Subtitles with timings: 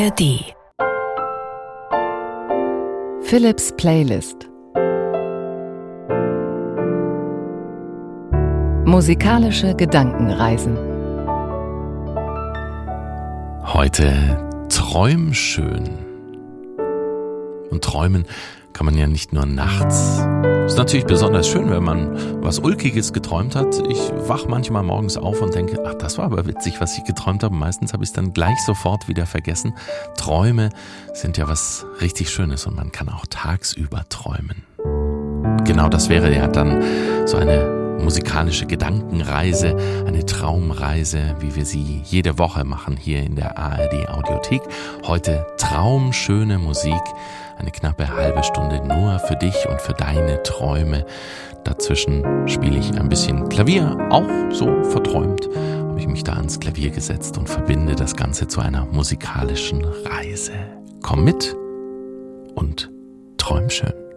[0.00, 0.54] ARD
[3.22, 4.48] Philips Playlist
[8.86, 10.78] Musikalische Gedankenreisen
[13.66, 14.38] Heute
[14.70, 15.90] Träumschön.
[17.70, 18.24] Und träumen
[18.72, 20.24] kann man ja nicht nur nachts.
[20.70, 23.82] Ist natürlich besonders schön, wenn man was Ulkiges geträumt hat.
[23.88, 23.98] Ich
[24.28, 27.52] wach manchmal morgens auf und denke, ach, das war aber witzig, was ich geträumt habe.
[27.56, 29.74] Meistens habe ich es dann gleich sofort wieder vergessen.
[30.16, 30.68] Träume
[31.12, 34.62] sind ja was richtig Schönes und man kann auch tagsüber träumen.
[35.64, 36.80] Genau das wäre ja dann
[37.26, 43.58] so eine musikalische Gedankenreise, eine Traumreise, wie wir sie jede Woche machen hier in der
[43.58, 44.62] ARD Audiothek.
[45.06, 47.02] Heute traumschöne Musik,
[47.58, 51.06] eine knappe halbe Stunde nur für dich und für deine Träume.
[51.64, 55.48] Dazwischen spiele ich ein bisschen Klavier, auch so verträumt
[56.00, 60.52] habe ich mich da ans Klavier gesetzt und verbinde das Ganze zu einer musikalischen Reise.
[61.02, 61.54] Komm mit
[62.54, 62.90] und
[63.36, 64.09] träum schön.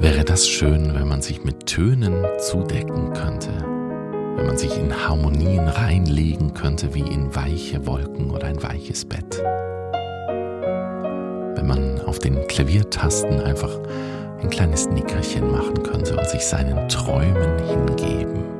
[0.00, 3.50] Wäre das schön, wenn man sich mit Tönen zudecken könnte,
[4.34, 9.42] wenn man sich in Harmonien reinlegen könnte wie in weiche Wolken oder ein weiches Bett,
[11.54, 13.78] wenn man auf den Klaviertasten einfach
[14.40, 18.59] ein kleines Nickerchen machen könnte und sich seinen Träumen hingeben.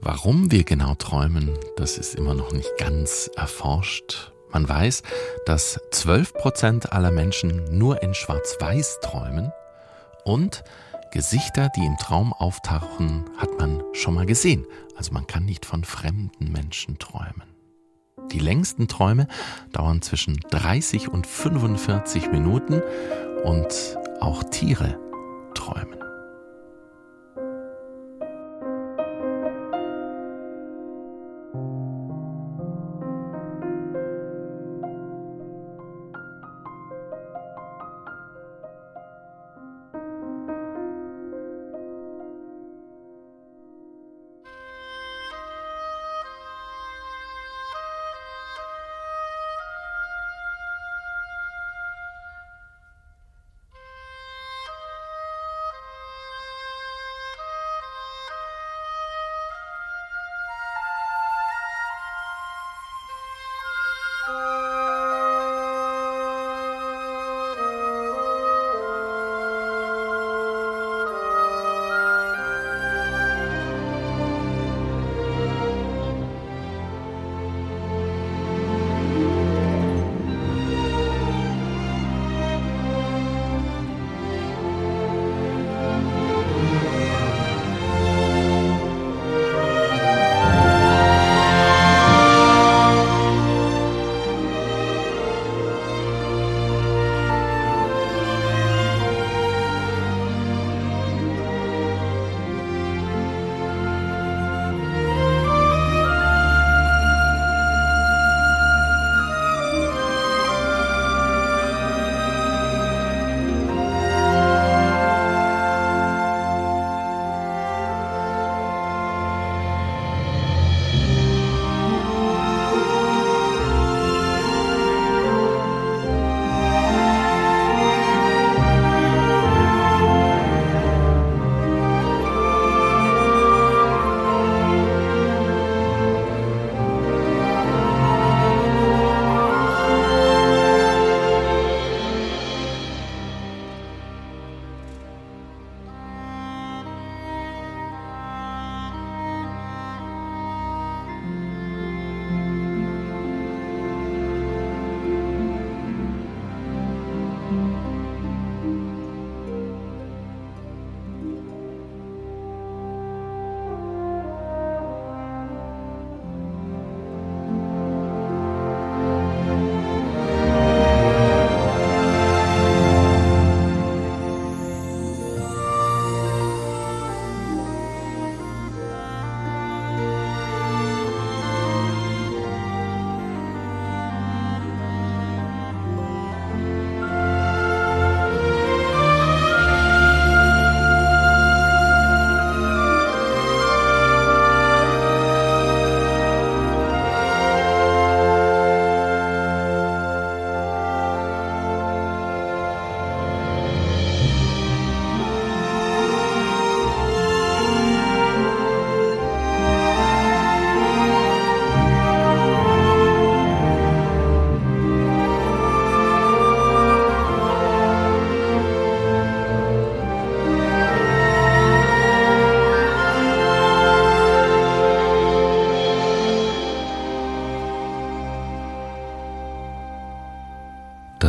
[0.00, 4.32] Warum wir genau träumen, das ist immer noch nicht ganz erforscht.
[4.52, 5.02] Man weiß,
[5.46, 9.52] dass 12% aller Menschen nur in Schwarz-Weiß träumen
[10.24, 10.62] und
[11.12, 14.66] Gesichter, die im Traum auftauchen, hat man schon mal gesehen.
[14.96, 17.44] Also man kann nicht von fremden Menschen träumen.
[18.32, 19.28] Die längsten Träume
[19.72, 22.82] dauern zwischen 30 und 45 Minuten
[23.44, 24.98] und auch Tiere
[25.54, 26.05] träumen.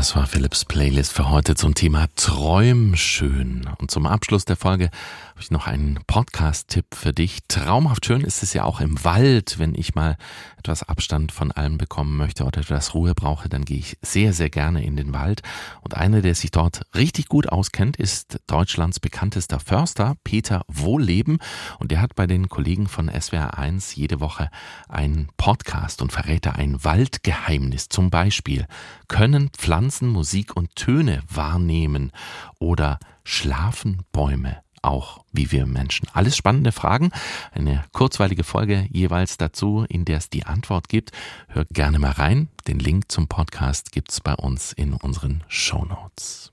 [0.08, 3.70] Das war Philips Playlist für heute zum Thema Träumschön.
[3.78, 4.90] Und zum Abschluss der Folge
[5.38, 7.42] habe ich noch einen Podcast-Tipp für dich.
[7.48, 10.18] Traumhaft schön ist es ja auch im Wald, wenn ich mal
[10.58, 14.50] etwas Abstand von allem bekommen möchte oder etwas Ruhe brauche, dann gehe ich sehr, sehr
[14.50, 15.44] gerne in den Wald.
[15.82, 21.38] Und einer, der sich dort richtig gut auskennt, ist Deutschlands bekanntester Förster, Peter Wohlleben.
[21.78, 24.50] Und der hat bei den Kollegen von SWR1 jede Woche
[24.90, 27.90] einen Podcast und verrät da ein Waldgeheimnis.
[27.90, 28.66] Zum Beispiel
[29.08, 32.12] können Pflanzen Musik und Töne wahrnehmen
[32.58, 36.08] oder schlafen Bäume auch wie wir Menschen?
[36.14, 37.12] Alles spannende Fragen.
[37.52, 41.12] Eine kurzweilige Folge jeweils dazu, in der es die Antwort gibt.
[41.50, 42.48] Hört gerne mal rein.
[42.68, 46.52] Den Link zum Podcast gibt es bei uns in unseren Show Notes.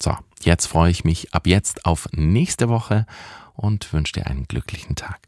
[0.00, 3.06] So, jetzt freue ich mich ab jetzt auf nächste Woche
[3.54, 5.27] und wünsche dir einen glücklichen Tag.